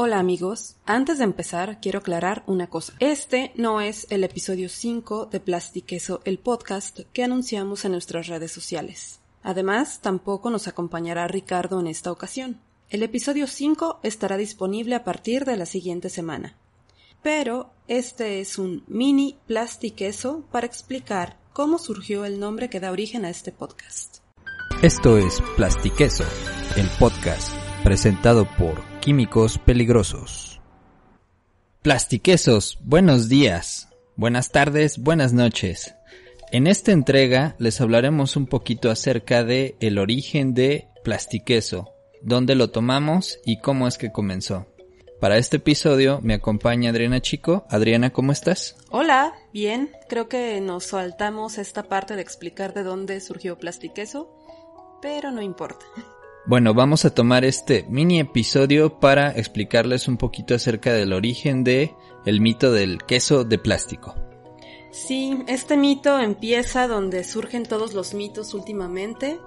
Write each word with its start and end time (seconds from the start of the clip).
Hola 0.00 0.20
amigos, 0.20 0.76
antes 0.86 1.18
de 1.18 1.24
empezar 1.24 1.80
quiero 1.80 1.98
aclarar 1.98 2.44
una 2.46 2.68
cosa. 2.68 2.92
Este 3.00 3.50
no 3.56 3.80
es 3.80 4.06
el 4.10 4.22
episodio 4.22 4.68
5 4.68 5.26
de 5.26 5.40
Plastiqueso, 5.40 6.20
el 6.24 6.38
podcast 6.38 7.00
que 7.12 7.24
anunciamos 7.24 7.84
en 7.84 7.90
nuestras 7.90 8.28
redes 8.28 8.52
sociales. 8.52 9.18
Además, 9.42 9.98
tampoco 10.00 10.50
nos 10.50 10.68
acompañará 10.68 11.26
Ricardo 11.26 11.80
en 11.80 11.88
esta 11.88 12.12
ocasión. 12.12 12.60
El 12.90 13.02
episodio 13.02 13.48
5 13.48 13.98
estará 14.04 14.36
disponible 14.36 14.94
a 14.94 15.02
partir 15.02 15.44
de 15.44 15.56
la 15.56 15.66
siguiente 15.66 16.10
semana. 16.10 16.54
Pero 17.20 17.72
este 17.88 18.38
es 18.38 18.56
un 18.56 18.84
mini 18.86 19.36
plastiqueso 19.48 20.44
para 20.52 20.68
explicar 20.68 21.38
cómo 21.52 21.80
surgió 21.80 22.24
el 22.24 22.38
nombre 22.38 22.70
que 22.70 22.78
da 22.78 22.92
origen 22.92 23.24
a 23.24 23.30
este 23.30 23.50
podcast. 23.50 24.18
Esto 24.80 25.18
es 25.18 25.42
Plastiqueso, 25.56 26.22
el 26.76 26.88
podcast 27.00 27.52
presentado 27.82 28.46
por 28.56 28.97
Químicos 29.08 29.56
Peligrosos. 29.56 30.60
Plastiquesos, 31.80 32.76
buenos 32.82 33.30
días, 33.30 33.88
buenas 34.16 34.52
tardes, 34.52 34.98
buenas 34.98 35.32
noches. 35.32 35.94
En 36.52 36.66
esta 36.66 36.92
entrega 36.92 37.56
les 37.58 37.80
hablaremos 37.80 38.36
un 38.36 38.46
poquito 38.46 38.90
acerca 38.90 39.44
de 39.44 39.76
el 39.80 39.96
origen 39.96 40.52
de 40.52 40.88
Plastiqueso, 41.04 41.88
dónde 42.20 42.54
lo 42.54 42.68
tomamos 42.68 43.38
y 43.46 43.60
cómo 43.60 43.88
es 43.88 43.96
que 43.96 44.12
comenzó. 44.12 44.66
Para 45.22 45.38
este 45.38 45.56
episodio 45.56 46.20
me 46.22 46.34
acompaña 46.34 46.90
Adriana 46.90 47.22
Chico. 47.22 47.64
Adriana, 47.70 48.10
¿cómo 48.10 48.32
estás? 48.32 48.76
Hola, 48.90 49.32
bien. 49.54 49.90
Creo 50.10 50.28
que 50.28 50.60
nos 50.60 50.84
saltamos 50.84 51.56
esta 51.56 51.84
parte 51.84 52.14
de 52.14 52.20
explicar 52.20 52.74
de 52.74 52.82
dónde 52.82 53.22
surgió 53.22 53.56
Plastiqueso, 53.56 54.28
pero 55.00 55.30
no 55.30 55.40
importa. 55.40 55.86
Bueno, 56.48 56.72
vamos 56.72 57.04
a 57.04 57.14
tomar 57.14 57.44
este 57.44 57.84
mini 57.90 58.20
episodio 58.20 59.00
para 59.00 59.32
explicarles 59.32 60.08
un 60.08 60.16
poquito 60.16 60.54
acerca 60.54 60.94
del 60.94 61.12
origen 61.12 61.62
de 61.62 61.94
el 62.24 62.40
mito 62.40 62.72
del 62.72 63.04
queso 63.04 63.44
de 63.44 63.58
plástico. 63.58 64.14
Sí, 64.90 65.36
este 65.46 65.76
mito 65.76 66.18
empieza 66.18 66.88
donde 66.88 67.22
surgen 67.24 67.64
todos 67.64 67.92
los 67.92 68.14
mitos 68.14 68.54
últimamente 68.54 69.38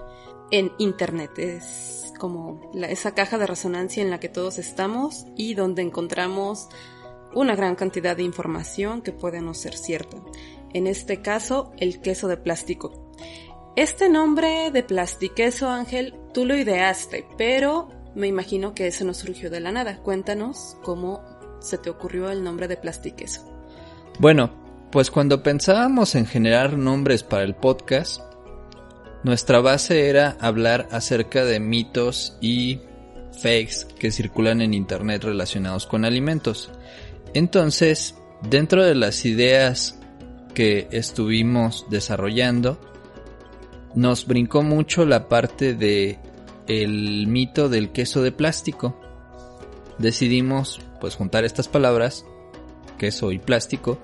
en 0.51 0.73
internet. 0.77 1.31
Es 1.39 2.13
como 2.19 2.69
esa 2.75 3.15
caja 3.15 3.39
de 3.39 3.47
resonancia 3.47 4.03
en 4.03 4.11
la 4.11 4.19
que 4.19 4.29
todos 4.29 4.59
estamos 4.59 5.25
y 5.35 5.55
donde 5.55 5.81
encontramos 5.81 6.69
una 7.33 7.55
gran 7.55 7.73
cantidad 7.73 8.15
de 8.15 8.21
información 8.21 9.01
que 9.01 9.11
puede 9.11 9.41
no 9.41 9.55
ser 9.55 9.75
cierta. 9.75 10.17
En 10.71 10.85
este 10.85 11.19
caso, 11.23 11.71
el 11.77 11.99
queso 11.99 12.27
de 12.27 12.37
plástico. 12.37 13.09
Este 13.75 14.07
nombre 14.07 14.69
de 14.69 14.83
plastiqueso, 14.83 15.67
Ángel, 15.67 16.20
tú 16.33 16.45
lo 16.45 16.55
ideaste, 16.55 17.25
pero 17.37 17.89
me 18.15 18.27
imagino 18.27 18.73
que 18.73 18.87
eso 18.87 19.05
no 19.05 19.13
surgió 19.13 19.49
de 19.49 19.59
la 19.59 19.71
nada. 19.71 19.97
Cuéntanos 19.97 20.77
cómo 20.83 21.23
se 21.59 21.77
te 21.77 21.89
ocurrió 21.89 22.29
el 22.29 22.43
nombre 22.43 22.67
de 22.67 22.77
plastiqueso. 22.77 23.47
Bueno, 24.19 24.51
pues 24.91 25.09
cuando 25.09 25.43
pensábamos 25.43 26.15
en 26.15 26.25
generar 26.25 26.77
nombres 26.77 27.23
para 27.23 27.43
el 27.43 27.55
podcast, 27.55 28.21
nuestra 29.23 29.61
base 29.61 30.09
era 30.09 30.35
hablar 30.39 30.87
acerca 30.91 31.45
de 31.45 31.59
mitos 31.59 32.37
y 32.41 32.81
fakes 33.41 33.87
que 33.97 34.11
circulan 34.11 34.61
en 34.61 34.73
internet 34.73 35.23
relacionados 35.23 35.87
con 35.87 36.05
alimentos. 36.05 36.71
Entonces, 37.33 38.15
dentro 38.49 38.83
de 38.83 38.95
las 38.95 39.25
ideas 39.25 39.99
que 40.53 40.87
estuvimos 40.91 41.85
desarrollando, 41.89 42.79
nos 43.95 44.25
brincó 44.25 44.63
mucho 44.63 45.05
la 45.05 45.27
parte 45.27 45.73
de 45.73 46.19
el 46.67 47.27
mito 47.27 47.69
del 47.69 47.91
queso 47.91 48.21
de 48.21 48.31
plástico. 48.31 48.95
Decidimos 49.97 50.79
pues 50.99 51.15
juntar 51.15 51.43
estas 51.43 51.67
palabras, 51.67 52.25
queso 52.97 53.31
y 53.31 53.39
plástico, 53.39 53.99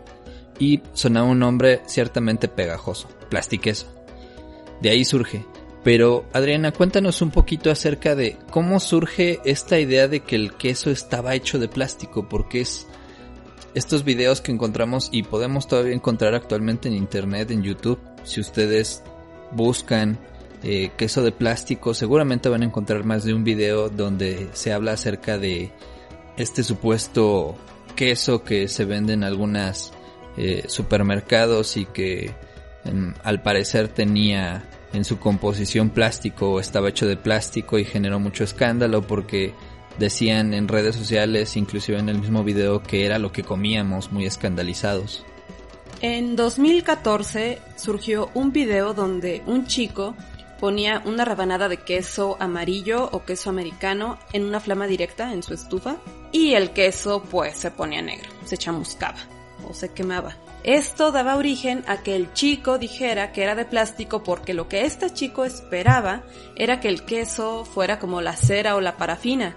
y 0.59 0.81
sonaba 0.93 1.27
un 1.27 1.39
nombre 1.39 1.81
ciertamente 1.85 2.47
pegajoso, 2.47 3.07
plastiqueso. 3.29 3.87
De 4.81 4.89
ahí 4.89 5.05
surge. 5.05 5.45
Pero 5.83 6.25
Adriana, 6.33 6.73
cuéntanos 6.73 7.21
un 7.21 7.31
poquito 7.31 7.71
acerca 7.71 8.15
de 8.15 8.37
cómo 8.51 8.79
surge 8.79 9.39
esta 9.45 9.79
idea 9.79 10.07
de 10.07 10.19
que 10.19 10.35
el 10.35 10.53
queso 10.53 10.89
estaba 10.89 11.35
hecho 11.35 11.59
de 11.59 11.69
plástico, 11.69 12.27
porque 12.27 12.61
es 12.61 12.87
estos 13.73 14.03
videos 14.03 14.41
que 14.41 14.51
encontramos 14.51 15.09
y 15.11 15.23
podemos 15.23 15.67
todavía 15.67 15.93
encontrar 15.93 16.33
actualmente 16.33 16.89
en 16.89 16.95
internet, 16.95 17.51
en 17.51 17.63
YouTube, 17.63 17.99
si 18.23 18.41
ustedes 18.41 19.03
buscan 19.51 20.17
eh, 20.63 20.91
queso 20.97 21.23
de 21.23 21.31
plástico, 21.31 21.93
seguramente 21.93 22.49
van 22.49 22.63
a 22.63 22.65
encontrar 22.65 23.03
más 23.03 23.23
de 23.23 23.33
un 23.33 23.43
video 23.43 23.89
donde 23.89 24.49
se 24.53 24.73
habla 24.73 24.93
acerca 24.93 25.37
de 25.37 25.71
este 26.35 26.63
supuesto 26.63 27.55
queso 27.95 28.43
que 28.43 28.67
se 28.67 28.85
vende 28.85 29.13
en 29.13 29.23
algunas 29.23 29.93
eh, 30.37 30.65
supermercados 30.67 31.77
y 31.77 31.85
que 31.85 32.31
em, 32.85 33.13
al 33.23 33.41
parecer 33.41 33.87
tenía 33.87 34.69
en 34.93 35.03
su 35.03 35.19
composición 35.19 35.89
plástico 35.89 36.51
o 36.51 36.59
estaba 36.59 36.89
hecho 36.89 37.07
de 37.07 37.17
plástico 37.17 37.77
y 37.79 37.85
generó 37.85 38.19
mucho 38.19 38.43
escándalo 38.43 39.01
porque 39.01 39.53
decían 39.99 40.53
en 40.53 40.67
redes 40.67 40.95
sociales, 40.95 41.57
inclusive 41.57 41.99
en 41.99 42.09
el 42.09 42.19
mismo 42.19 42.43
video, 42.43 42.83
que 42.83 43.05
era 43.05 43.19
lo 43.19 43.31
que 43.31 43.43
comíamos, 43.43 44.11
muy 44.11 44.25
escandalizados. 44.25 45.25
En 46.01 46.35
2014 46.35 47.59
surgió 47.75 48.29
un 48.35 48.51
video 48.51 48.93
donde 48.93 49.41
un 49.47 49.65
chico 49.65 50.15
ponía 50.59 51.01
una 51.05 51.25
rebanada 51.25 51.69
de 51.69 51.77
queso 51.77 52.37
amarillo 52.39 53.09
o 53.11 53.25
queso 53.25 53.49
americano 53.49 54.19
en 54.31 54.43
una 54.43 54.59
flama 54.59 54.85
directa 54.85 55.33
en 55.33 55.41
su 55.41 55.55
estufa 55.55 55.97
y 56.31 56.53
el 56.53 56.69
queso 56.71 57.23
pues 57.23 57.57
se 57.57 57.71
ponía 57.71 58.03
negro, 58.03 58.29
se 58.45 58.57
chamuscaba 58.57 59.17
o 59.67 59.73
se 59.73 59.91
quemaba. 59.91 60.35
Esto 60.63 61.11
daba 61.11 61.35
origen 61.35 61.83
a 61.87 61.97
que 62.03 62.15
el 62.15 62.31
chico 62.33 62.77
dijera 62.77 63.31
que 63.31 63.41
era 63.41 63.55
de 63.55 63.65
plástico 63.65 64.21
porque 64.21 64.53
lo 64.53 64.67
que 64.67 64.85
este 64.85 65.11
chico 65.11 65.45
esperaba 65.45 66.23
era 66.55 66.79
que 66.79 66.89
el 66.89 67.05
queso 67.05 67.65
fuera 67.65 67.97
como 67.97 68.21
la 68.21 68.35
cera 68.35 68.75
o 68.75 68.81
la 68.81 68.97
parafina, 68.97 69.55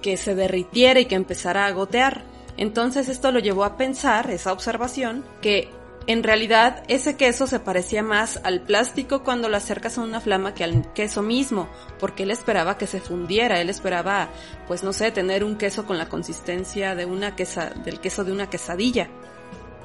que 0.00 0.16
se 0.16 0.34
derritiera 0.34 1.00
y 1.00 1.06
que 1.06 1.14
empezara 1.14 1.66
a 1.66 1.72
gotear. 1.72 2.35
Entonces 2.56 3.08
esto 3.08 3.32
lo 3.32 3.38
llevó 3.38 3.64
a 3.64 3.76
pensar, 3.76 4.30
esa 4.30 4.52
observación, 4.52 5.24
que 5.40 5.70
en 6.06 6.22
realidad 6.22 6.84
ese 6.86 7.16
queso 7.16 7.48
se 7.48 7.58
parecía 7.58 8.02
más 8.02 8.40
al 8.44 8.60
plástico 8.60 9.24
cuando 9.24 9.48
lo 9.48 9.56
acercas 9.56 9.98
a 9.98 10.02
una 10.02 10.20
flama 10.20 10.54
que 10.54 10.62
al 10.62 10.92
queso 10.92 11.20
mismo, 11.20 11.68
porque 11.98 12.22
él 12.22 12.30
esperaba 12.30 12.78
que 12.78 12.86
se 12.86 13.00
fundiera, 13.00 13.60
él 13.60 13.68
esperaba, 13.68 14.28
pues 14.68 14.84
no 14.84 14.92
sé, 14.92 15.10
tener 15.10 15.42
un 15.42 15.56
queso 15.56 15.84
con 15.84 15.98
la 15.98 16.08
consistencia 16.08 16.94
de 16.94 17.06
una 17.06 17.34
quesa, 17.34 17.70
del 17.84 18.00
queso 18.00 18.22
de 18.24 18.32
una 18.32 18.48
quesadilla. 18.48 19.08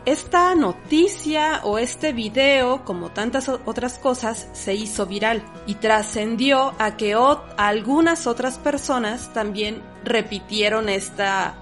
Esta 0.06 0.56
noticia 0.56 1.62
o 1.64 1.78
este 1.78 2.12
video, 2.12 2.84
como 2.86 3.12
tantas 3.12 3.50
otras 3.50 4.00
cosas, 4.00 4.48
se 4.54 4.74
hizo 4.74 5.06
viral 5.06 5.44
y 5.68 5.76
trascendió 5.76 6.74
a 6.80 6.98
que 6.98 7.16
algunas 7.58 8.26
otras 8.26 8.58
personas 8.58 9.32
también 9.34 9.84
repitieron 10.04 10.90
esta 10.90 11.56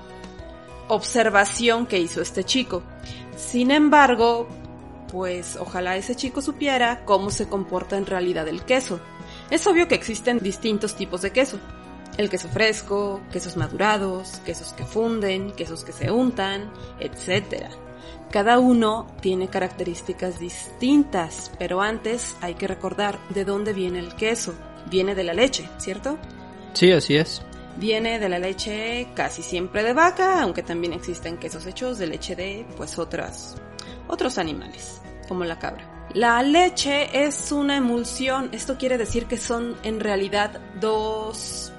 observación 0.90 1.86
que 1.86 2.00
hizo 2.00 2.22
este 2.22 2.44
chico. 2.44 2.84
Sin 3.38 3.72
embargo, 3.72 4.48
pues 5.12 5.56
ojalá 5.56 5.96
ese 5.96 6.16
chico 6.16 6.42
supiera 6.42 7.06
cómo 7.06 7.32
se 7.32 7.48
comporta 7.48 7.98
en 7.98 8.06
realidad 8.06 8.48
el 8.48 8.64
queso. 8.64 9.00
Es 9.50 9.66
obvio 9.66 9.88
que 9.88 9.96
existen 9.96 10.40
distintos 10.40 10.96
tipos 10.96 11.22
de 11.22 11.32
queso. 11.32 11.60
El 12.18 12.30
queso 12.30 12.50
fresco, 12.50 13.22
quesos 13.32 13.56
madurados, 13.56 14.42
quesos 14.46 14.74
que 14.74 14.84
funden, 14.84 15.52
quesos 15.52 15.84
que 15.84 15.94
se 15.94 16.12
untan, 16.12 16.72
etc. 17.00 17.68
Cada 18.30 18.60
uno 18.60 19.08
tiene 19.22 19.48
características 19.48 20.40
distintas, 20.40 21.52
pero 21.58 21.82
antes 21.82 22.36
hay 22.42 22.56
que 22.56 22.68
recordar 22.68 23.20
de 23.30 23.46
dónde 23.46 23.74
viene 23.74 24.00
el 24.00 24.16
queso. 24.16 24.54
Viene 24.90 25.16
de 25.16 25.24
la 25.24 25.34
leche, 25.34 25.70
¿cierto? 25.78 26.18
Sí, 26.74 26.92
así 26.92 27.16
es. 27.16 27.42
Viene 27.78 28.20
de 28.20 28.30
la 28.30 28.40
leche 28.40 29.08
casi 29.16 29.42
siempre 29.42 29.84
de 29.84 29.94
vaca, 29.94 30.42
aunque 30.42 30.64
también 30.64 30.94
existen 30.94 31.38
quesos 31.38 31.66
hechos 31.66 31.98
de 31.98 32.08
leche 32.08 32.36
de 32.36 32.66
pues 32.76 32.98
otras 32.98 33.56
otros 34.08 34.38
animales, 34.38 35.02
como 35.28 35.46
la 35.46 35.60
cabra. 35.60 36.08
La 36.14 36.42
leche 36.42 37.26
es 37.26 37.52
una 37.52 37.78
emulsión, 37.78 38.50
esto 38.52 38.78
quiere 38.78 38.98
decir 38.98 39.28
que 39.28 39.38
son 39.38 39.78
en 39.84 40.00
realidad 40.00 40.60
dos 40.80 41.72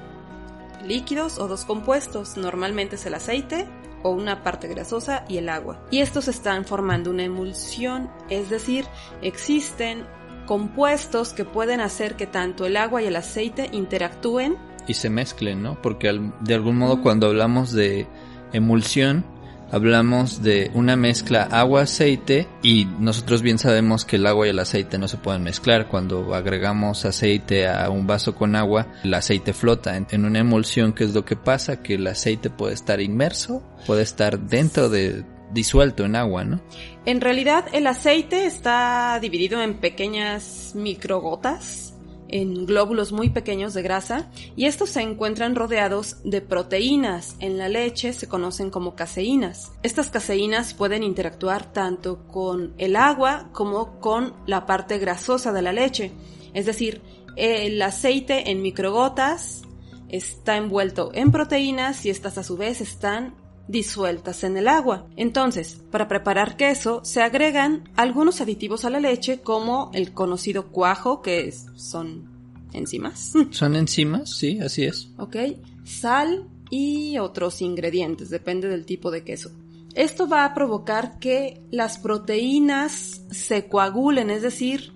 líquidos 0.85 1.39
o 1.39 1.49
dos 1.49 1.65
compuestos, 1.65 2.37
normalmente 2.37 2.95
es 2.95 3.05
el 3.07 3.15
aceite 3.15 3.69
o 4.03 4.11
una 4.11 4.43
parte 4.43 4.69
grasosa 4.69 5.25
y 5.29 5.39
el 5.39 5.49
agua. 5.49 5.85
Y 5.91 5.99
estos 5.99 6.29
están 6.29 6.65
formando 6.65 7.11
una 7.11 7.25
emulsión, 7.25 8.11
es 8.29 8.49
decir, 8.49 8.87
existen 9.21 10.07
compuestos 10.47 11.33
que 11.33 11.45
pueden 11.45 11.81
hacer 11.81 12.17
que 12.17 12.27
tanto 12.27 12.67
el 12.67 12.77
agua 12.77 13.03
y 13.03 13.07
el 13.07 13.17
aceite 13.17 13.69
interactúen 13.73 14.57
y 14.87 14.95
se 14.95 15.11
mezclen, 15.11 15.63
¿no? 15.63 15.81
Porque 15.81 16.21
de 16.41 16.55
algún 16.55 16.79
modo 16.79 17.03
cuando 17.03 17.27
hablamos 17.27 17.73
de 17.73 18.07
emulsión 18.53 19.25
hablamos 19.71 20.43
de 20.43 20.71
una 20.75 20.97
mezcla 20.97 21.45
agua-aceite 21.45 22.49
y 22.63 22.87
nosotros 22.99 23.43
bien 23.43 23.59
sabemos 23.59 24.05
que 24.05 24.17
el 24.17 24.27
agua 24.27 24.47
y 24.47 24.51
el 24.51 24.59
aceite 24.59 24.99
no 24.99 25.09
se 25.09 25.17
pueden 25.17 25.43
mezclar. 25.43 25.89
Cuando 25.89 26.35
agregamos 26.35 27.05
aceite 27.05 27.69
a 27.69 27.89
un 27.91 28.07
vaso 28.07 28.35
con 28.35 28.57
agua, 28.57 28.89
el 29.05 29.15
aceite 29.15 29.53
flota 29.53 29.97
en 29.97 30.25
una 30.25 30.41
emulsión, 30.41 30.93
que 30.93 31.05
es 31.05 31.15
lo 31.15 31.25
que 31.25 31.37
pasa, 31.37 31.83
que 31.83 31.95
el 31.95 32.07
aceite 32.07 32.51
puede 32.51 32.75
estar 32.75 33.01
inmerso, 33.01 33.63
puede 33.87 34.03
estar 34.03 34.39
dentro 34.41 34.89
de 34.89 35.25
disuelto 35.53 36.05
en 36.05 36.17
agua, 36.17 36.45
¿no? 36.45 36.61
En 37.07 37.21
realidad 37.21 37.65
el 37.73 37.87
aceite 37.87 38.47
está 38.47 39.19
dividido 39.21 39.61
en 39.63 39.75
pequeñas 39.75 40.73
microgotas 40.77 41.95
en 42.33 42.67
glóbulos 42.67 43.13
muy 43.13 43.31
pequeños 43.31 43.75
de 43.75 43.83
grasa 43.83 44.31
y 44.57 44.67
estos 44.67 44.91
se 44.91 45.03
encuentran 45.03 45.55
rodeados 45.55 46.17
de 46.25 46.41
proteínas. 46.41 47.37
En 47.41 47.59
la 47.59 47.69
leche 47.69 48.13
se 48.13 48.29
conocen 48.29 48.71
como 48.71 48.95
caseínas. 48.95 49.73
Estas 49.83 50.11
caseínas 50.11 50.75
pueden 50.75 51.03
interactuar 51.03 51.73
tanto 51.73 52.27
con 52.29 52.75
el 52.79 52.97
agua 52.97 53.51
como 53.53 54.01
con 54.01 54.35
la 54.47 54.67
parte 54.67 54.99
grasosa 54.99 55.53
de 55.53 55.63
la 55.63 55.73
leche. 55.73 56.13
Es 56.55 56.67
decir, 56.67 57.03
el 57.37 57.81
aceite 57.83 58.51
en 58.51 58.63
microgotas 58.63 59.63
está 60.09 60.57
envuelto 60.57 61.11
en 61.15 61.31
proteínas 61.31 62.05
y 62.05 62.11
estas 62.11 62.39
a 62.39 62.43
su 62.43 62.57
vez 62.57 62.81
están 62.81 63.35
disueltas 63.71 64.45
en 64.45 64.57
el 64.57 64.69
agua. 64.69 65.07
Entonces, 65.17 65.81
para 65.91 66.09
preparar 66.09 66.57
queso 66.57 67.01
se 67.05 67.23
agregan 67.23 67.89
algunos 67.97 68.41
aditivos 68.41 68.85
a 68.85 68.91
la 68.91 69.01
leche 69.01 69.41
como 69.41 69.91
el 69.95 70.13
conocido 70.13 70.69
cuajo, 70.69 71.23
que 71.23 71.53
son 71.77 72.29
enzimas. 72.73 73.33
Son 73.51 73.75
enzimas, 73.75 74.31
sí, 74.31 74.61
así 74.61 74.85
es. 74.85 75.11
Ok, 75.19 75.37
sal 75.85 76.49
y 76.71 77.19
otros 77.19 77.63
ingredientes, 77.63 78.31
depende 78.31 78.69
del 78.69 78.87
tipo 78.87 79.11
de 79.11 79.25
queso. 79.25 79.51
Esto 79.95 80.29
va 80.29 80.45
a 80.45 80.55
provocar 80.55 81.19
que 81.19 81.63
las 81.73 81.99
proteínas 81.99 83.23
se 83.33 83.67
coagulen, 83.67 84.31
es 84.31 84.43
decir, 84.43 84.93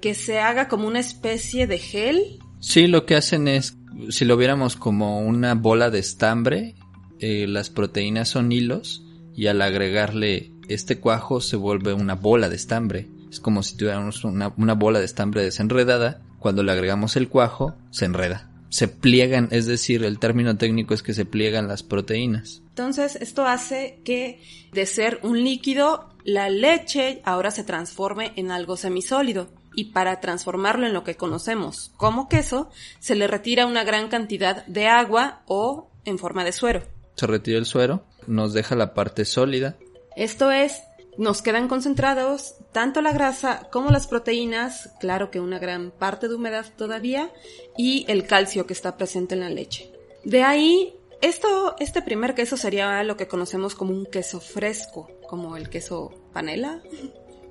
que 0.00 0.14
se 0.14 0.38
haga 0.38 0.68
como 0.68 0.88
una 0.88 1.00
especie 1.00 1.66
de 1.66 1.78
gel. 1.78 2.38
Sí, 2.60 2.86
lo 2.86 3.04
que 3.04 3.14
hacen 3.14 3.46
es, 3.46 3.76
si 4.08 4.24
lo 4.24 4.38
viéramos 4.38 4.76
como 4.76 5.20
una 5.20 5.54
bola 5.54 5.90
de 5.90 5.98
estambre, 5.98 6.76
eh, 7.20 7.46
las 7.48 7.70
proteínas 7.70 8.28
son 8.28 8.52
hilos 8.52 9.02
y 9.34 9.46
al 9.46 9.62
agregarle 9.62 10.52
este 10.68 10.98
cuajo 10.98 11.40
se 11.40 11.56
vuelve 11.56 11.92
una 11.92 12.14
bola 12.14 12.48
de 12.48 12.56
estambre. 12.56 13.08
Es 13.30 13.40
como 13.40 13.62
si 13.62 13.76
tuviéramos 13.76 14.24
una, 14.24 14.52
una 14.56 14.74
bola 14.74 14.98
de 14.98 15.04
estambre 15.04 15.42
desenredada. 15.42 16.22
Cuando 16.38 16.62
le 16.62 16.72
agregamos 16.72 17.16
el 17.16 17.28
cuajo, 17.28 17.74
se 17.90 18.04
enreda. 18.04 18.50
Se 18.70 18.86
pliegan, 18.86 19.48
es 19.50 19.66
decir, 19.66 20.04
el 20.04 20.18
término 20.18 20.56
técnico 20.56 20.92
es 20.92 21.02
que 21.02 21.14
se 21.14 21.24
pliegan 21.24 21.68
las 21.68 21.82
proteínas. 21.82 22.62
Entonces, 22.68 23.16
esto 23.16 23.46
hace 23.46 24.00
que 24.04 24.42
de 24.72 24.86
ser 24.86 25.20
un 25.22 25.42
líquido, 25.42 26.10
la 26.24 26.50
leche 26.50 27.22
ahora 27.24 27.50
se 27.50 27.64
transforme 27.64 28.32
en 28.36 28.50
algo 28.50 28.76
semisólido 28.76 29.48
y 29.74 29.86
para 29.86 30.20
transformarlo 30.20 30.86
en 30.86 30.92
lo 30.92 31.02
que 31.02 31.16
conocemos 31.16 31.92
como 31.96 32.28
queso, 32.28 32.70
se 32.98 33.14
le 33.14 33.26
retira 33.26 33.66
una 33.66 33.84
gran 33.84 34.08
cantidad 34.08 34.66
de 34.66 34.86
agua 34.86 35.42
o 35.46 35.90
en 36.04 36.18
forma 36.18 36.44
de 36.44 36.52
suero 36.52 36.97
se 37.18 37.26
retira 37.26 37.58
el 37.58 37.66
suero, 37.66 38.04
nos 38.26 38.52
deja 38.52 38.76
la 38.76 38.94
parte 38.94 39.24
sólida. 39.24 39.76
Esto 40.16 40.50
es, 40.50 40.82
nos 41.16 41.42
quedan 41.42 41.68
concentrados 41.68 42.54
tanto 42.72 43.00
la 43.00 43.12
grasa 43.12 43.68
como 43.72 43.90
las 43.90 44.06
proteínas, 44.06 44.90
claro 45.00 45.30
que 45.30 45.40
una 45.40 45.58
gran 45.58 45.90
parte 45.90 46.28
de 46.28 46.36
humedad 46.36 46.66
todavía, 46.76 47.30
y 47.76 48.04
el 48.08 48.26
calcio 48.26 48.66
que 48.66 48.72
está 48.72 48.96
presente 48.96 49.34
en 49.34 49.40
la 49.40 49.50
leche. 49.50 49.90
De 50.24 50.42
ahí, 50.44 50.94
esto, 51.20 51.74
este 51.80 52.02
primer 52.02 52.34
queso 52.34 52.56
sería 52.56 53.02
lo 53.02 53.16
que 53.16 53.26
conocemos 53.26 53.74
como 53.74 53.92
un 53.92 54.06
queso 54.06 54.40
fresco, 54.40 55.10
como 55.28 55.56
el 55.56 55.68
queso 55.68 56.12
panela. 56.32 56.80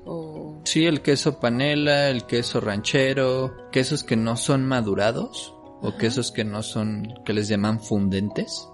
O... 0.05 0.61
Sí, 0.63 0.85
el 0.85 1.01
queso 1.01 1.39
panela, 1.39 2.09
el 2.09 2.25
queso 2.25 2.61
ranchero, 2.61 3.69
quesos 3.71 4.05
que 4.05 4.15
no 4.15 4.37
son 4.37 4.65
madurados 4.65 5.53
o 5.81 5.97
quesos 5.97 6.31
que 6.31 6.45
no 6.45 6.63
son, 6.63 7.13
que 7.25 7.33
les 7.33 7.49
llaman 7.49 7.81
fundentes. 7.81 8.69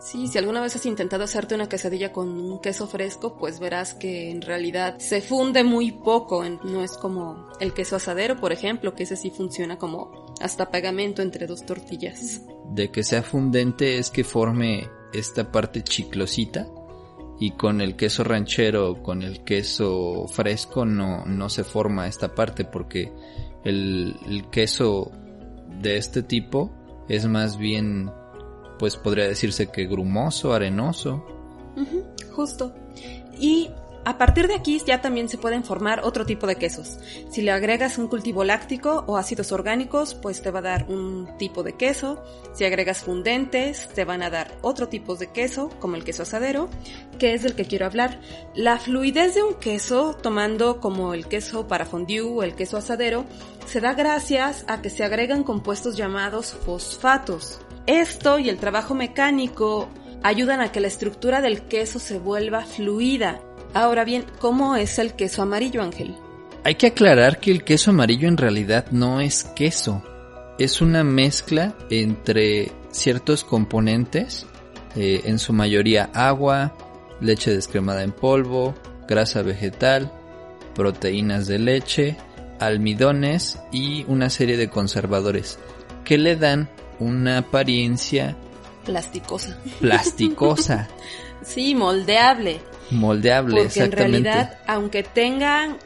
Sí, 0.00 0.28
si 0.28 0.38
alguna 0.38 0.60
vez 0.60 0.76
has 0.76 0.86
intentado 0.86 1.24
hacerte 1.24 1.54
una 1.54 1.68
quesadilla 1.68 2.12
con 2.12 2.28
un 2.28 2.60
queso 2.60 2.86
fresco, 2.86 3.36
pues 3.36 3.60
verás 3.60 3.94
que 3.94 4.30
en 4.30 4.42
realidad 4.42 4.98
se 4.98 5.20
funde 5.20 5.64
muy 5.64 5.92
poco, 5.92 6.44
no 6.44 6.82
es 6.82 6.92
como 6.92 7.48
el 7.60 7.72
queso 7.72 7.96
asadero, 7.96 8.36
por 8.36 8.52
ejemplo, 8.52 8.94
que 8.94 9.04
ese 9.04 9.16
sí 9.16 9.30
funciona 9.30 9.78
como 9.78 10.26
hasta 10.40 10.70
pegamento 10.70 11.22
entre 11.22 11.46
dos 11.46 11.64
tortillas. 11.64 12.42
De 12.70 12.90
que 12.90 13.02
sea 13.02 13.22
fundente 13.22 13.98
es 13.98 14.10
que 14.10 14.24
forme 14.24 14.88
esta 15.12 15.50
parte 15.50 15.82
chiclosita 15.82 16.68
y 17.38 17.52
con 17.52 17.80
el 17.80 17.96
queso 17.96 18.24
ranchero, 18.24 19.02
con 19.02 19.22
el 19.22 19.44
queso 19.44 20.26
fresco 20.28 20.84
no, 20.84 21.24
no 21.26 21.48
se 21.48 21.64
forma 21.64 22.06
esta 22.08 22.34
parte 22.34 22.64
porque 22.64 23.12
el, 23.64 24.16
el 24.26 24.48
queso 24.50 25.10
de 25.80 25.96
este 25.96 26.22
tipo 26.22 26.70
es 27.08 27.26
más 27.26 27.58
bien 27.58 28.10
pues 28.78 28.96
podría 28.96 29.26
decirse 29.28 29.68
que 29.68 29.86
grumoso, 29.86 30.52
arenoso. 30.52 31.24
justo. 32.32 32.74
Y 33.38 33.70
a 34.06 34.18
partir 34.18 34.46
de 34.46 34.54
aquí 34.54 34.80
ya 34.86 35.00
también 35.00 35.28
se 35.28 35.36
pueden 35.36 35.64
formar 35.64 36.02
otro 36.04 36.24
tipo 36.24 36.46
de 36.46 36.54
quesos. 36.54 37.00
Si 37.28 37.42
le 37.42 37.50
agregas 37.50 37.98
un 37.98 38.06
cultivo 38.06 38.44
láctico 38.44 39.02
o 39.08 39.16
ácidos 39.16 39.50
orgánicos, 39.50 40.14
pues 40.14 40.42
te 40.42 40.52
va 40.52 40.60
a 40.60 40.62
dar 40.62 40.86
un 40.88 41.28
tipo 41.38 41.64
de 41.64 41.72
queso. 41.72 42.22
Si 42.54 42.64
agregas 42.64 43.02
fundentes, 43.02 43.88
te 43.96 44.04
van 44.04 44.22
a 44.22 44.30
dar 44.30 44.56
otro 44.62 44.88
tipo 44.88 45.16
de 45.16 45.32
queso, 45.32 45.70
como 45.80 45.96
el 45.96 46.04
queso 46.04 46.22
asadero, 46.22 46.68
que 47.18 47.34
es 47.34 47.42
del 47.42 47.56
que 47.56 47.64
quiero 47.64 47.84
hablar. 47.84 48.20
La 48.54 48.78
fluidez 48.78 49.34
de 49.34 49.42
un 49.42 49.54
queso, 49.54 50.14
tomando 50.14 50.80
como 50.80 51.12
el 51.12 51.26
queso 51.26 51.66
para 51.66 51.84
fondue 51.84 52.20
o 52.20 52.44
el 52.44 52.54
queso 52.54 52.76
asadero, 52.76 53.24
se 53.66 53.80
da 53.80 53.94
gracias 53.94 54.64
a 54.68 54.82
que 54.82 54.90
se 54.90 55.02
agregan 55.02 55.42
compuestos 55.42 55.96
llamados 55.96 56.54
fosfatos. 56.54 57.58
Esto 57.86 58.38
y 58.38 58.48
el 58.48 58.58
trabajo 58.58 58.94
mecánico 58.94 59.88
ayudan 60.22 60.60
a 60.60 60.72
que 60.72 60.80
la 60.80 60.88
estructura 60.88 61.40
del 61.40 61.62
queso 61.62 61.98
se 61.98 62.18
vuelva 62.18 62.64
fluida. 62.64 63.40
Ahora 63.74 64.04
bien, 64.04 64.24
¿cómo 64.40 64.76
es 64.76 64.98
el 64.98 65.14
queso 65.14 65.42
amarillo, 65.42 65.82
Ángel? 65.82 66.16
Hay 66.64 66.74
que 66.74 66.88
aclarar 66.88 67.38
que 67.38 67.52
el 67.52 67.62
queso 67.62 67.90
amarillo 67.90 68.26
en 68.26 68.36
realidad 68.36 68.86
no 68.90 69.20
es 69.20 69.44
queso. 69.44 70.02
Es 70.58 70.80
una 70.80 71.04
mezcla 71.04 71.76
entre 71.90 72.72
ciertos 72.90 73.44
componentes, 73.44 74.46
eh, 74.96 75.20
en 75.26 75.38
su 75.38 75.52
mayoría 75.52 76.10
agua, 76.12 76.74
leche 77.20 77.54
descremada 77.54 78.02
en 78.02 78.10
polvo, 78.10 78.74
grasa 79.06 79.42
vegetal, 79.42 80.10
proteínas 80.74 81.46
de 81.46 81.58
leche, 81.60 82.16
almidones 82.58 83.60
y 83.70 84.04
una 84.08 84.30
serie 84.30 84.56
de 84.56 84.68
conservadores 84.68 85.58
que 86.04 86.18
le 86.18 86.36
dan 86.36 86.68
una 86.98 87.38
apariencia 87.38 88.36
plasticosa. 88.84 89.58
Plasticosa. 89.80 90.88
sí, 91.42 91.74
moldeable. 91.74 92.60
Moldeable, 92.90 93.62
Porque 93.62 93.82
en 93.82 93.92
realidad, 93.92 94.58
aunque 94.66 95.02
tengan 95.02 95.76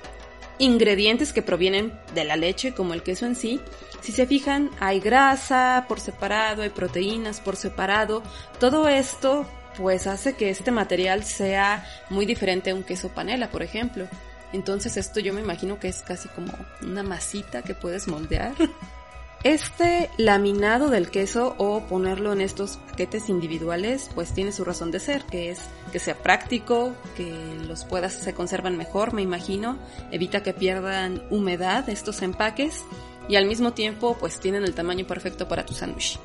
ingredientes 0.59 1.33
que 1.33 1.43
provienen 1.43 1.93
de 2.15 2.25
la 2.25 2.37
leche, 2.37 2.75
como 2.75 2.93
el 2.93 3.03
queso 3.03 3.27
en 3.27 3.35
sí, 3.35 3.61
si 4.01 4.13
se 4.13 4.27
fijan, 4.27 4.71
hay 4.81 5.01
grasa 5.01 5.85
por 5.89 6.01
separado, 6.01 6.63
hay 6.63 6.71
proteínas 6.71 7.41
por 7.41 7.57
separado. 7.57 8.23
Todo 8.59 8.89
esto 8.89 9.47
pues 9.77 10.07
hace 10.07 10.35
que 10.35 10.51
este 10.51 10.71
material 10.71 11.25
sea 11.25 11.87
muy 12.11 12.27
diferente 12.27 12.71
a 12.71 12.75
un 12.75 12.83
queso 12.83 13.09
panela, 13.09 13.51
por 13.51 13.63
ejemplo. 13.63 14.07
Entonces 14.53 14.97
esto 14.97 15.21
yo 15.21 15.33
me 15.33 15.41
imagino 15.41 15.79
que 15.79 15.89
es 15.89 16.03
casi 16.03 16.29
como 16.29 16.53
una 16.83 17.03
masita 17.03 17.63
que 17.63 17.75
puedes 17.75 18.09
moldear. 18.09 18.53
Este 19.43 20.11
laminado 20.19 20.91
del 20.91 21.11
queso 21.11 21.55
o 21.57 21.81
ponerlo 21.87 22.35
en 22.35 22.43
estos 22.43 22.77
paquetes 22.77 23.31
individuales 23.31 24.11
pues 24.15 24.35
tiene 24.35 24.53
su 24.53 24.65
razón 24.65 24.91
de 24.91 25.01
ser, 25.01 25.23
que 25.23 25.49
es 25.49 25.61
que 25.93 25.99
sea 25.99 26.15
práctico, 26.15 26.95
que 27.17 27.33
los 27.67 27.87
puedas, 27.87 28.13
se 28.13 28.35
conservan 28.35 28.77
mejor, 28.77 29.15
me 29.15 29.23
imagino, 29.23 29.79
evita 30.11 30.43
que 30.43 30.53
pierdan 30.53 31.23
humedad 31.31 31.89
estos 31.89 32.21
empaques 32.21 32.85
y 33.31 33.37
al 33.37 33.47
mismo 33.47 33.73
tiempo 33.73 34.15
pues 34.21 34.41
tienen 34.41 34.63
el 34.63 34.75
tamaño 34.75 35.07
perfecto 35.07 35.49
para 35.49 35.65
tu 35.65 35.73
sándwich. 35.73 36.19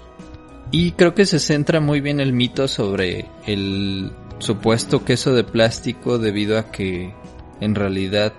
Y 0.71 0.91
creo 0.91 1.15
que 1.15 1.25
se 1.25 1.39
centra 1.39 1.79
muy 1.79 2.01
bien 2.01 2.19
el 2.19 2.33
mito 2.33 2.67
sobre 2.67 3.29
el 3.45 4.11
supuesto 4.39 5.05
queso 5.05 5.33
de 5.33 5.45
plástico 5.45 6.17
debido 6.17 6.57
a 6.57 6.69
que 6.69 7.13
en 7.61 7.75
realidad 7.75 8.33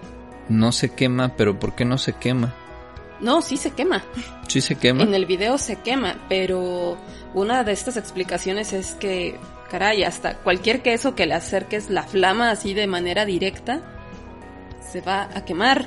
no 0.50 0.70
se 0.72 0.90
quema, 0.90 1.34
pero 1.34 1.58
¿por 1.58 1.74
qué 1.74 1.86
no 1.86 1.96
se 1.96 2.12
quema? 2.12 2.54
No, 3.20 3.42
sí 3.42 3.56
se 3.56 3.70
quema. 3.70 4.04
Sí 4.48 4.60
se 4.60 4.76
quema. 4.76 5.02
En 5.02 5.14
el 5.14 5.26
video 5.26 5.58
se 5.58 5.76
quema, 5.76 6.16
pero 6.28 6.96
una 7.34 7.64
de 7.64 7.72
estas 7.72 7.96
explicaciones 7.96 8.72
es 8.72 8.94
que, 8.94 9.38
caray, 9.70 10.04
hasta 10.04 10.38
cualquier 10.38 10.82
queso 10.82 11.14
que 11.14 11.26
le 11.26 11.34
acerques 11.34 11.90
la 11.90 12.02
flama 12.02 12.50
así 12.50 12.74
de 12.74 12.86
manera 12.86 13.24
directa, 13.24 13.80
se 14.92 15.00
va 15.00 15.28
a 15.34 15.44
quemar. 15.44 15.86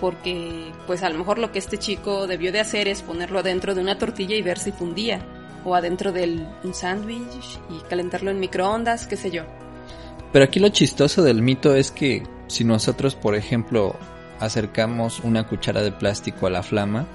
Porque, 0.00 0.72
pues 0.86 1.02
a 1.02 1.10
lo 1.10 1.18
mejor 1.18 1.38
lo 1.38 1.52
que 1.52 1.58
este 1.58 1.76
chico 1.76 2.26
debió 2.26 2.52
de 2.52 2.60
hacer 2.60 2.88
es 2.88 3.02
ponerlo 3.02 3.40
adentro 3.40 3.74
de 3.74 3.82
una 3.82 3.98
tortilla 3.98 4.34
y 4.34 4.42
ver 4.42 4.58
si 4.58 4.72
fundía. 4.72 5.20
O 5.62 5.74
adentro 5.74 6.10
de 6.10 6.46
un 6.64 6.72
sándwich 6.72 7.58
y 7.68 7.80
calentarlo 7.88 8.30
en 8.30 8.40
microondas, 8.40 9.06
qué 9.06 9.16
sé 9.16 9.30
yo. 9.30 9.44
Pero 10.32 10.44
aquí 10.44 10.58
lo 10.58 10.70
chistoso 10.70 11.22
del 11.22 11.42
mito 11.42 11.74
es 11.74 11.90
que 11.90 12.22
si 12.46 12.64
nosotros, 12.64 13.14
por 13.14 13.34
ejemplo, 13.34 13.94
acercamos 14.40 15.20
una 15.20 15.46
cuchara 15.46 15.82
de 15.82 15.92
plástico 15.92 16.46
a 16.46 16.50
la 16.50 16.62
flama, 16.62 17.06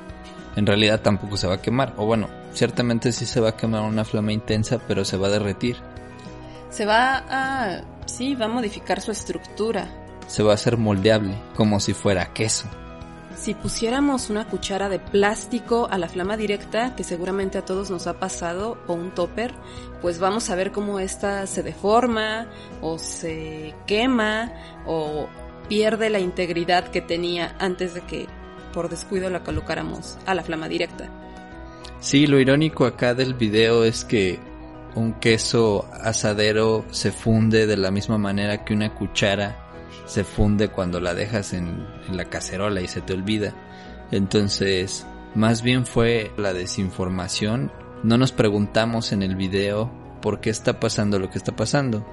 en 0.55 0.65
realidad 0.65 1.01
tampoco 1.01 1.37
se 1.37 1.47
va 1.47 1.55
a 1.55 1.61
quemar. 1.61 1.93
O 1.97 2.05
bueno, 2.05 2.29
ciertamente 2.53 3.11
sí 3.11 3.25
se 3.25 3.39
va 3.39 3.49
a 3.49 3.57
quemar 3.57 3.81
una 3.81 4.05
flama 4.05 4.31
intensa, 4.31 4.79
pero 4.87 5.03
se 5.03 5.17
va 5.17 5.27
a 5.27 5.31
derretir. 5.31 5.77
Se 6.69 6.85
va 6.85 7.23
a... 7.29 7.81
sí, 8.05 8.35
va 8.35 8.45
a 8.45 8.49
modificar 8.49 9.01
su 9.01 9.11
estructura. 9.11 9.87
Se 10.27 10.43
va 10.43 10.51
a 10.51 10.55
hacer 10.55 10.77
moldeable, 10.77 11.35
como 11.55 11.79
si 11.79 11.93
fuera 11.93 12.33
queso. 12.33 12.67
Si 13.35 13.53
pusiéramos 13.53 14.29
una 14.29 14.47
cuchara 14.47 14.87
de 14.87 14.97
plástico 14.97 15.89
a 15.91 15.97
la 15.97 16.07
flama 16.07 16.37
directa, 16.37 16.95
que 16.95 17.03
seguramente 17.03 17.57
a 17.57 17.65
todos 17.65 17.91
nos 17.91 18.07
ha 18.07 18.17
pasado, 18.17 18.77
o 18.87 18.93
un 18.93 19.11
topper, 19.11 19.53
pues 20.01 20.19
vamos 20.19 20.49
a 20.49 20.55
ver 20.55 20.71
cómo 20.71 20.99
esta 20.99 21.45
se 21.45 21.61
deforma, 21.61 22.47
o 22.81 22.97
se 22.97 23.75
quema, 23.85 24.53
o 24.85 25.27
pierde 25.67 26.09
la 26.09 26.19
integridad 26.19 26.89
que 26.89 27.01
tenía 27.01 27.55
antes 27.59 27.93
de 27.93 28.01
que 28.01 28.27
por 28.73 28.89
descuido 28.89 29.29
la 29.29 29.43
colocáramos 29.43 30.17
a 30.25 30.35
la 30.35 30.43
flama 30.43 30.67
directa. 30.67 31.09
Sí, 31.99 32.27
lo 32.27 32.39
irónico 32.39 32.85
acá 32.85 33.13
del 33.13 33.33
video 33.33 33.83
es 33.83 34.03
que 34.03 34.39
un 34.95 35.13
queso 35.13 35.89
asadero 35.91 36.85
se 36.91 37.11
funde 37.11 37.67
de 37.67 37.77
la 37.77 37.91
misma 37.91 38.17
manera 38.17 38.63
que 38.63 38.73
una 38.73 38.93
cuchara 38.93 39.65
se 40.05 40.23
funde 40.23 40.69
cuando 40.69 40.99
la 40.99 41.13
dejas 41.13 41.53
en, 41.53 41.85
la 42.11 42.25
cacerola 42.25 42.81
y 42.81 42.87
se 42.87 43.01
te 43.01 43.13
olvida. 43.13 43.53
Entonces, 44.11 45.05
más 45.33 45.61
bien 45.61 45.85
fue 45.85 46.31
la 46.37 46.53
desinformación. 46.53 47.71
No 48.03 48.17
nos 48.17 48.31
preguntamos 48.31 49.11
en 49.11 49.23
el 49.23 49.35
video 49.35 49.91
por 50.21 50.39
qué 50.39 50.49
está 50.49 50.79
pasando 50.79 51.19
lo 51.19 51.29
que 51.29 51.37
está 51.37 51.55
pasando. 51.55 52.05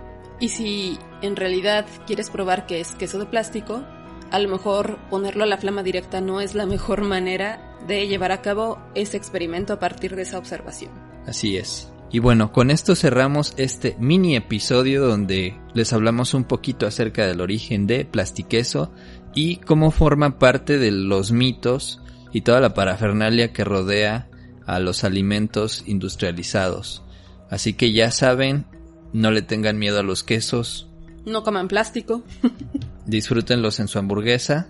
Y 0.43 0.49
si 0.49 0.99
en 1.23 1.37
realidad 1.37 1.87
quieres 2.05 2.29
probar 2.29 2.67
que 2.67 2.81
es 2.81 2.97
queso 2.97 3.21
de 3.21 3.27
plástico, 3.27 3.85
a 4.33 4.41
lo 4.41 4.49
mejor 4.49 4.99
ponerlo 5.09 5.45
a 5.45 5.47
la 5.47 5.57
flama 5.57 5.85
directa 5.85 6.21
no 6.21 6.41
es 6.41 6.57
la 6.57 6.67
mejor 6.67 7.03
manera 7.07 7.79
de 7.87 8.09
llevar 8.09 8.33
a 8.33 8.43
cabo 8.43 8.81
ese 8.97 9.17
experimento 9.17 9.73
a 9.73 9.79
partir 9.79 10.17
de 10.17 10.23
esa 10.23 10.39
observación. 10.39 10.91
Así 11.29 11.57
es. 11.57 11.93
Y 12.11 12.19
bueno, 12.19 12.51
con 12.51 12.73
esto 12.73 12.97
cerramos 12.97 13.55
este 13.57 13.97
mini 14.01 14.35
episodio 14.35 15.07
donde 15.07 15.57
les 15.75 15.93
hablamos 15.93 16.35
un 16.35 16.43
poquito 16.43 16.89
acerca 16.89 17.25
del 17.25 17.41
origen 17.41 17.87
de 17.87 18.05
Plastiqueso 18.05 18.93
y 19.37 19.59
cómo 19.59 19.93
forma 19.93 20.41
parte 20.41 20.77
de 20.77 20.91
los 20.91 21.31
mitos 21.31 22.03
y 22.33 22.41
toda 22.41 22.59
la 22.59 22.75
parafernalia 22.75 23.53
que 23.53 23.63
rodea 23.63 24.29
a 24.67 24.81
los 24.81 25.05
alimentos 25.05 25.85
industrializados. 25.87 27.05
Así 27.49 27.75
que 27.75 27.93
ya 27.93 28.11
saben, 28.11 28.67
no 29.13 29.31
le 29.31 29.43
tengan 29.43 29.79
miedo 29.79 30.01
a 30.01 30.03
los 30.03 30.23
quesos. 30.23 30.89
No 31.25 31.43
coman 31.43 31.69
plástico. 31.69 32.23
disfrútenlos 33.07 33.81
en 33.81 33.89
su 33.89 33.99
hamburguesa. 33.99 34.69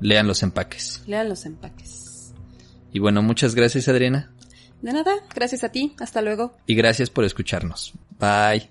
Lean 0.00 0.26
los 0.26 0.42
empaques. 0.42 1.02
Lean 1.06 1.28
los 1.28 1.46
empaques. 1.46 2.34
Y 2.92 2.98
bueno, 2.98 3.22
muchas 3.22 3.54
gracias 3.54 3.88
Adriana. 3.88 4.32
De 4.82 4.92
nada, 4.92 5.14
gracias 5.34 5.64
a 5.64 5.70
ti, 5.70 5.94
hasta 5.98 6.20
luego. 6.20 6.56
Y 6.66 6.74
gracias 6.74 7.08
por 7.08 7.24
escucharnos. 7.24 7.94
Bye. 8.18 8.70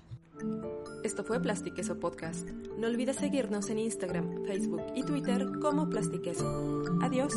Esto 1.02 1.24
fue 1.24 1.40
Plastiqueso 1.40 1.98
Podcast. 1.98 2.48
No 2.78 2.86
olvides 2.86 3.16
seguirnos 3.16 3.68
en 3.68 3.78
Instagram, 3.78 4.46
Facebook 4.46 4.82
y 4.94 5.02
Twitter 5.02 5.46
como 5.60 5.90
Plastiqueso. 5.90 6.82
Adiós. 7.02 7.34